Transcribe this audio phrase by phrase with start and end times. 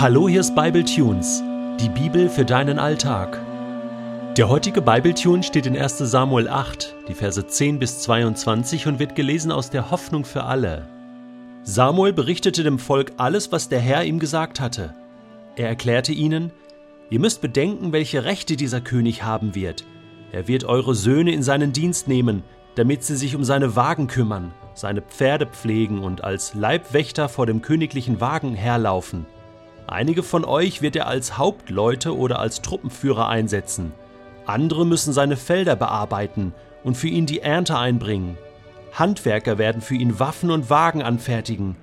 [0.00, 1.42] Hallo, hier ist Bible Tunes,
[1.80, 3.36] die Bibel für deinen Alltag.
[4.36, 5.98] Der heutige Bible Tune steht in 1.
[5.98, 10.86] Samuel 8, die Verse 10 bis 22 und wird gelesen aus der Hoffnung für alle.
[11.64, 14.94] Samuel berichtete dem Volk alles, was der Herr ihm gesagt hatte.
[15.56, 16.52] Er erklärte ihnen,
[17.10, 19.84] Ihr müsst bedenken, welche Rechte dieser König haben wird.
[20.30, 22.44] Er wird eure Söhne in seinen Dienst nehmen,
[22.76, 27.62] damit sie sich um seine Wagen kümmern, seine Pferde pflegen und als Leibwächter vor dem
[27.62, 29.26] königlichen Wagen herlaufen.
[29.90, 33.92] Einige von euch wird er als Hauptleute oder als Truppenführer einsetzen.
[34.44, 36.52] Andere müssen seine Felder bearbeiten
[36.84, 38.36] und für ihn die Ernte einbringen.
[38.92, 41.74] Handwerker werden für ihn Waffen und Wagen anfertigen.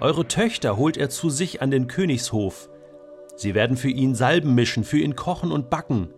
[0.00, 2.68] Eure Töchter holt er zu sich an den Königshof.
[3.36, 6.08] Sie werden für ihn Salben mischen, für ihn kochen und backen.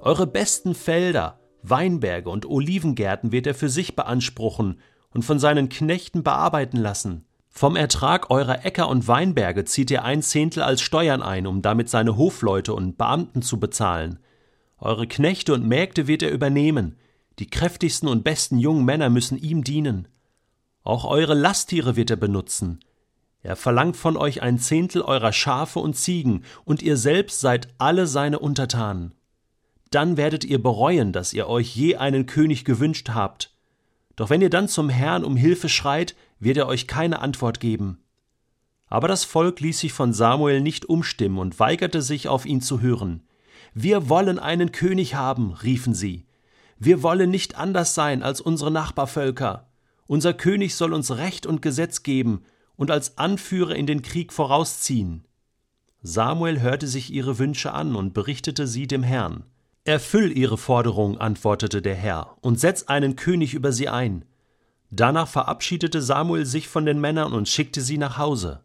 [0.00, 4.80] Eure besten Felder, Weinberge und Olivengärten wird er für sich beanspruchen
[5.14, 7.24] und von seinen Knechten bearbeiten lassen.
[7.54, 11.90] Vom Ertrag eurer Äcker und Weinberge zieht ihr ein Zehntel als Steuern ein, um damit
[11.90, 14.18] seine Hofleute und Beamten zu bezahlen.
[14.78, 16.96] Eure Knechte und Mägde wird er übernehmen.
[17.38, 20.08] Die kräftigsten und besten jungen Männer müssen ihm dienen.
[20.82, 22.80] Auch eure Lasttiere wird er benutzen.
[23.42, 28.06] Er verlangt von euch ein Zehntel eurer Schafe und Ziegen, und ihr selbst seid alle
[28.06, 29.14] seine Untertanen.
[29.90, 33.51] Dann werdet ihr bereuen, dass ihr euch je einen König gewünscht habt.
[34.16, 37.98] Doch wenn ihr dann zum Herrn um Hilfe schreit, wird er euch keine Antwort geben.
[38.86, 42.80] Aber das Volk ließ sich von Samuel nicht umstimmen und weigerte sich, auf ihn zu
[42.80, 43.22] hören.
[43.74, 46.26] Wir wollen einen König haben, riefen sie.
[46.78, 49.70] Wir wollen nicht anders sein als unsere Nachbarvölker.
[50.06, 52.42] Unser König soll uns Recht und Gesetz geben
[52.76, 55.26] und als Anführer in den Krieg vorausziehen.
[56.02, 59.44] Samuel hörte sich ihre Wünsche an und berichtete sie dem Herrn.
[59.84, 64.24] Erfüll ihre Forderung, antwortete der Herr, und setz einen König über sie ein.
[64.90, 68.62] Danach verabschiedete Samuel sich von den Männern und schickte sie nach Hause.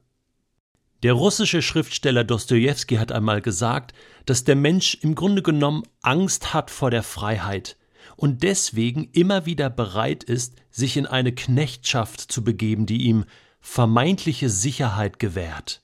[1.03, 3.93] Der russische Schriftsteller Dostojewski hat einmal gesagt,
[4.25, 7.77] dass der Mensch im Grunde genommen Angst hat vor der Freiheit
[8.15, 13.25] und deswegen immer wieder bereit ist, sich in eine Knechtschaft zu begeben, die ihm
[13.59, 15.83] vermeintliche Sicherheit gewährt.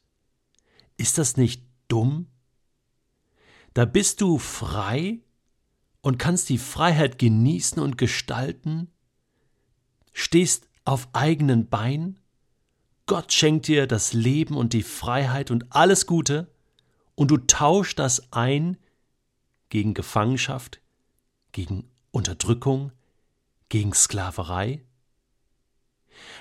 [0.97, 2.27] Ist das nicht dumm?
[3.73, 5.19] Da bist du frei
[6.01, 8.91] und kannst die Freiheit genießen und gestalten,
[10.11, 12.19] stehst auf eigenen Beinen,
[13.06, 16.50] Gott schenkt dir das Leben und die Freiheit und alles Gute,
[17.16, 18.78] und du tauschst das ein
[19.69, 20.81] gegen Gefangenschaft,
[21.51, 22.91] gegen Unterdrückung,
[23.69, 24.84] gegen Sklaverei?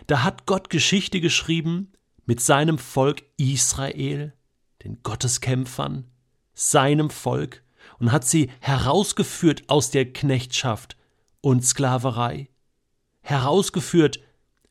[0.07, 1.93] Da hat Gott Geschichte geschrieben
[2.27, 4.35] mit seinem Volk Israel,
[4.85, 6.12] den Gotteskämpfern,
[6.55, 7.63] seinem Volk,
[7.99, 10.97] und hat sie herausgeführt aus der Knechtschaft
[11.41, 12.49] und Sklaverei.
[13.21, 14.21] Herausgeführt,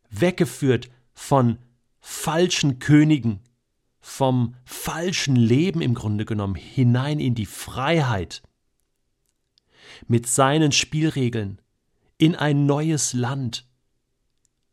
[0.10, 1.58] weggeführt von
[2.02, 3.40] falschen Königen,
[4.02, 8.42] vom falschen Leben im Grunde genommen hinein in die Freiheit,
[10.08, 11.62] mit seinen Spielregeln,
[12.18, 13.66] in ein neues Land,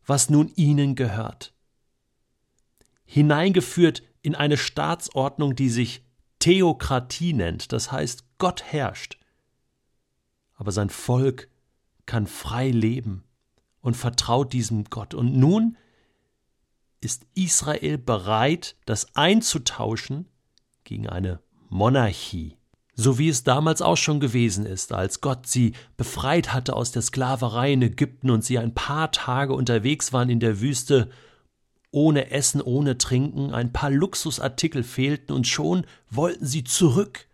[0.05, 1.53] was nun ihnen gehört,
[3.05, 6.03] hineingeführt in eine Staatsordnung, die sich
[6.39, 9.17] Theokratie nennt, das heißt Gott herrscht,
[10.55, 11.49] aber sein Volk
[12.05, 13.23] kann frei leben
[13.81, 15.13] und vertraut diesem Gott.
[15.13, 15.77] Und nun
[17.01, 20.27] ist Israel bereit, das einzutauschen
[20.83, 21.39] gegen eine
[21.69, 22.57] Monarchie.
[22.95, 27.01] So wie es damals auch schon gewesen ist, als Gott sie befreit hatte aus der
[27.01, 31.09] Sklaverei in Ägypten und sie ein paar Tage unterwegs waren in der Wüste,
[31.91, 37.27] ohne Essen, ohne Trinken, ein paar Luxusartikel fehlten und schon wollten sie zurück,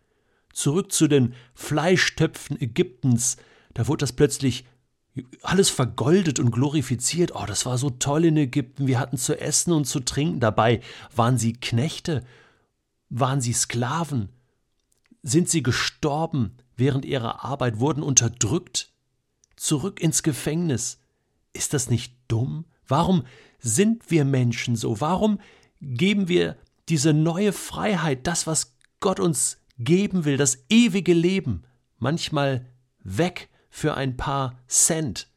[0.53, 3.38] zurück zu den Fleischtöpfen Ägyptens.
[3.73, 4.66] Da wurde das plötzlich
[5.41, 7.33] alles vergoldet und glorifiziert.
[7.35, 8.88] Oh, das war so toll in Ägypten.
[8.88, 10.39] Wir hatten zu essen und zu trinken.
[10.39, 10.81] Dabei
[11.16, 12.25] waren sie Knechte,
[13.09, 14.29] waren sie Sklaven,
[15.23, 18.91] sind sie gestorben während ihrer Arbeit, wurden unterdrückt,
[19.55, 20.99] zurück ins Gefängnis.
[21.53, 22.66] Ist das nicht dumm?
[22.88, 23.23] Warum
[23.59, 25.01] sind wir Menschen so?
[25.01, 25.40] Warum
[25.81, 26.57] geben wir
[26.90, 31.64] diese neue Freiheit, das, was Gott uns geben will, das ewige Leben,
[31.97, 32.66] manchmal
[33.03, 33.49] weg?
[33.76, 35.28] für ein paar Cent,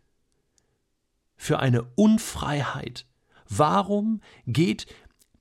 [1.37, 3.05] für eine Unfreiheit.
[3.49, 4.87] Warum geht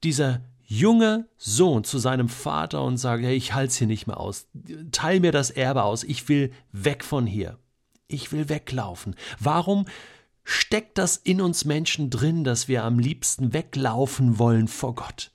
[0.03, 4.19] dieser junge Sohn zu seinem Vater und sagt, hey, ich halte es hier nicht mehr
[4.19, 4.47] aus,
[4.91, 7.59] teil mir das Erbe aus, ich will weg von hier,
[8.07, 9.15] ich will weglaufen.
[9.39, 9.85] Warum
[10.49, 15.31] steckt das in uns Menschen drin, dass wir am liebsten weglaufen wollen vor Gott?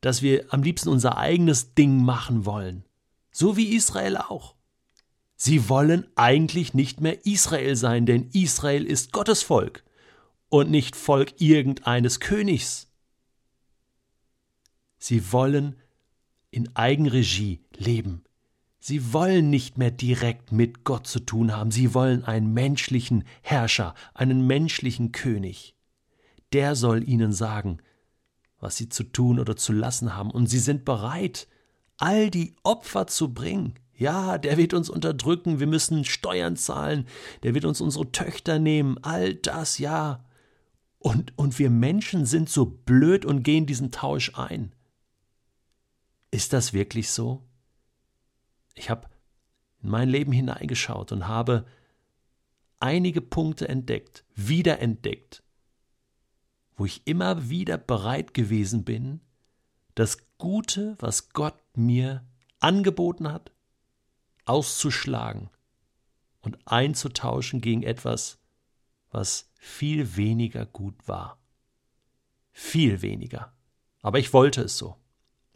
[0.00, 2.84] Dass wir am liebsten unser eigenes Ding machen wollen?
[3.32, 4.54] So wie Israel auch.
[5.34, 9.82] Sie wollen eigentlich nicht mehr Israel sein, denn Israel ist Gottes Volk
[10.48, 12.92] und nicht Volk irgendeines Königs.
[14.98, 15.80] Sie wollen
[16.52, 18.22] in Eigenregie leben.
[18.78, 23.94] Sie wollen nicht mehr direkt mit Gott zu tun haben, sie wollen einen menschlichen Herrscher,
[24.14, 25.74] einen menschlichen König.
[26.52, 27.78] Der soll ihnen sagen,
[28.60, 31.48] was sie zu tun oder zu lassen haben, und sie sind bereit,
[31.96, 33.74] all die Opfer zu bringen.
[33.94, 37.06] Ja, der wird uns unterdrücken, wir müssen Steuern zahlen,
[37.42, 40.24] der wird uns unsere Töchter nehmen, all das, ja.
[41.00, 44.72] Und, und wir Menschen sind so blöd und gehen diesen Tausch ein.
[46.30, 47.47] Ist das wirklich so?
[48.78, 49.08] Ich habe
[49.82, 51.66] in mein Leben hineingeschaut und habe
[52.80, 55.42] einige Punkte entdeckt, wiederentdeckt,
[56.76, 59.20] wo ich immer wieder bereit gewesen bin,
[59.94, 62.24] das Gute, was Gott mir
[62.60, 63.50] angeboten hat,
[64.44, 65.50] auszuschlagen
[66.40, 68.38] und einzutauschen gegen etwas,
[69.10, 71.38] was viel weniger gut war.
[72.52, 73.52] Viel weniger.
[74.02, 74.96] Aber ich wollte es so.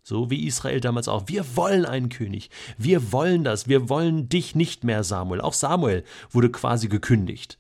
[0.03, 1.29] So wie Israel damals auch.
[1.29, 2.51] Wir wollen einen König.
[2.77, 3.69] Wir wollen das.
[3.69, 5.41] Wir wollen dich nicht mehr, Samuel.
[5.41, 7.59] Auch Samuel wurde quasi gekündigt.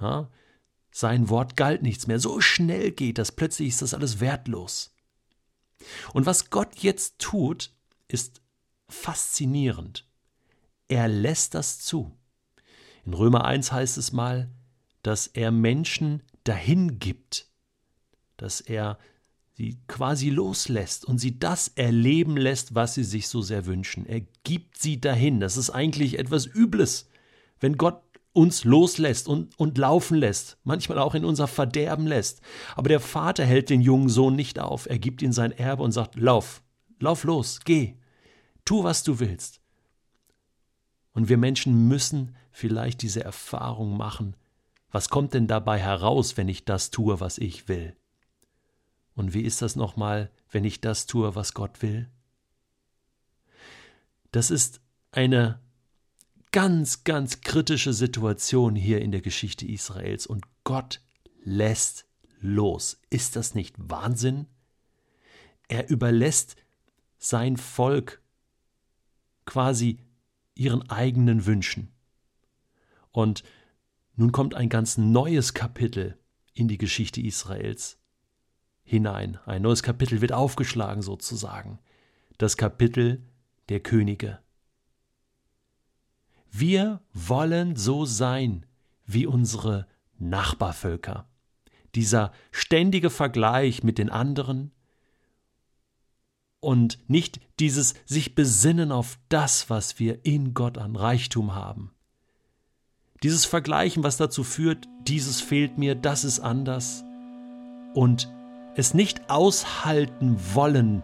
[0.00, 0.30] Ja?
[0.90, 2.18] Sein Wort galt nichts mehr.
[2.18, 3.32] So schnell geht das.
[3.32, 4.94] Plötzlich ist das alles wertlos.
[6.14, 7.70] Und was Gott jetzt tut,
[8.08, 8.40] ist
[8.88, 10.06] faszinierend.
[10.88, 12.16] Er lässt das zu.
[13.04, 14.50] In Römer 1 heißt es mal,
[15.02, 17.48] dass er Menschen dahin gibt,
[18.36, 18.98] dass er
[19.62, 24.06] sie quasi loslässt und sie das erleben lässt, was sie sich so sehr wünschen.
[24.06, 25.38] Er gibt sie dahin.
[25.38, 27.08] Das ist eigentlich etwas Übles,
[27.60, 32.40] wenn Gott uns loslässt und, und laufen lässt, manchmal auch in unser Verderben lässt.
[32.74, 34.90] Aber der Vater hält den jungen Sohn nicht auf.
[34.90, 36.60] Er gibt ihm sein Erbe und sagt, lauf,
[36.98, 37.94] lauf los, geh,
[38.64, 39.60] tu, was du willst.
[41.12, 44.34] Und wir Menschen müssen vielleicht diese Erfahrung machen.
[44.90, 47.94] Was kommt denn dabei heraus, wenn ich das tue, was ich will?
[49.14, 52.08] Und wie ist das nochmal, wenn ich das tue, was Gott will?
[54.30, 54.80] Das ist
[55.10, 55.60] eine
[56.52, 61.00] ganz, ganz kritische Situation hier in der Geschichte Israels und Gott
[61.44, 62.06] lässt
[62.40, 63.00] los.
[63.10, 64.46] Ist das nicht Wahnsinn?
[65.68, 66.56] Er überlässt
[67.18, 68.22] sein Volk
[69.44, 69.98] quasi
[70.54, 71.92] ihren eigenen Wünschen.
[73.10, 73.42] Und
[74.16, 76.18] nun kommt ein ganz neues Kapitel
[76.54, 77.98] in die Geschichte Israels
[78.92, 79.38] hinein.
[79.46, 81.78] Ein neues Kapitel wird aufgeschlagen sozusagen.
[82.36, 83.22] Das Kapitel
[83.70, 84.38] der Könige.
[86.50, 88.66] Wir wollen so sein
[89.06, 89.86] wie unsere
[90.18, 91.26] Nachbarvölker.
[91.94, 94.72] Dieser ständige Vergleich mit den anderen
[96.60, 101.94] und nicht dieses sich besinnen auf das, was wir in Gott an Reichtum haben.
[103.22, 107.04] Dieses Vergleichen, was dazu führt, dieses fehlt mir, das ist anders.
[107.94, 108.28] Und
[108.74, 111.02] es nicht aushalten wollen,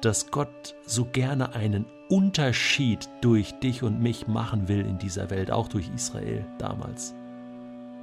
[0.00, 5.50] dass Gott so gerne einen Unterschied durch dich und mich machen will in dieser Welt,
[5.50, 7.14] auch durch Israel damals.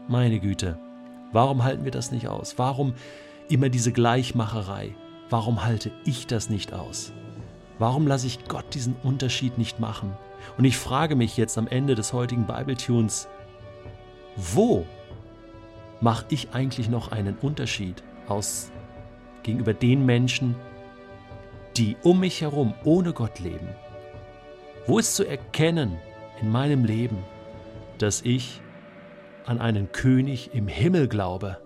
[0.07, 0.77] Meine Güte,
[1.31, 2.57] warum halten wir das nicht aus?
[2.57, 2.94] Warum
[3.50, 4.95] immer diese Gleichmacherei?
[5.29, 7.13] Warum halte ich das nicht aus?
[7.77, 10.13] Warum lasse ich Gott diesen Unterschied nicht machen?
[10.57, 13.27] Und ich frage mich jetzt am Ende des heutigen Bibletunes,
[14.35, 14.85] wo
[16.00, 18.03] mache ich eigentlich noch einen Unterschied?
[18.27, 18.71] Aus
[19.44, 20.56] gegenüber den Menschen,
[21.77, 23.69] die um mich herum ohne Gott leben?
[24.88, 26.00] Wo ist zu erkennen
[26.41, 27.24] in meinem Leben,
[27.98, 28.62] dass ich
[29.46, 31.61] an einen König im Himmel glaube?